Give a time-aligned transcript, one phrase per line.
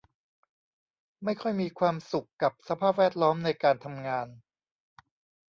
[1.23, 4.27] ไม่ค่อยมีความสุขกับสภาพแวดล้อมในการทำงาน